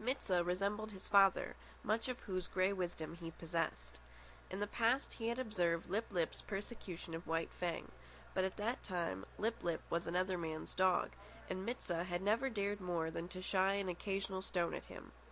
Mit 0.00 0.20
sah 0.24 0.40
resembled 0.44 0.90
his 0.90 1.06
father, 1.06 1.54
much 1.84 2.08
of 2.08 2.18
whose 2.18 2.48
grey 2.48 2.72
wisdom 2.72 3.14
he 3.14 3.30
possessed. 3.30 4.00
In 4.50 4.58
the 4.58 4.66
past 4.66 5.12
he 5.12 5.28
had 5.28 5.38
observed 5.38 5.88
Lip 5.88 6.06
lip's 6.10 6.42
persecution 6.42 7.14
of 7.14 7.28
White 7.28 7.52
Fang; 7.52 7.92
but 8.34 8.42
at 8.42 8.56
that 8.56 8.82
time 8.82 9.24
Lip 9.38 9.62
lip 9.62 9.82
was 9.88 10.08
another 10.08 10.36
man's 10.38 10.74
dog, 10.74 11.12
and 11.48 11.64
Mit 11.64 11.84
sah 11.84 12.02
had 12.02 12.20
never 12.20 12.50
dared 12.50 12.80
more 12.80 13.12
than 13.12 13.28
to 13.28 13.40
shy 13.40 13.74
an 13.74 13.88
occasional 13.88 14.42
stone 14.42 14.74
at 14.74 14.86
him. 14.86 15.12